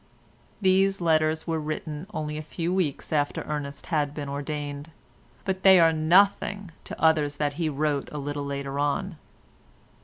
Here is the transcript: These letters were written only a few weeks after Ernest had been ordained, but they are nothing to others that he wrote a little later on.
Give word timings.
These 0.61 0.99
letters 0.99 1.45
were 1.45 1.59
written 1.59 2.07
only 2.11 2.35
a 2.35 2.41
few 2.41 2.73
weeks 2.73 3.13
after 3.13 3.43
Ernest 3.43 3.85
had 3.85 4.15
been 4.15 4.29
ordained, 4.29 4.89
but 5.45 5.61
they 5.61 5.79
are 5.79 5.93
nothing 5.93 6.71
to 6.85 6.99
others 6.99 7.35
that 7.35 7.53
he 7.61 7.69
wrote 7.69 8.09
a 8.11 8.17
little 8.17 8.43
later 8.43 8.79
on. 8.79 9.17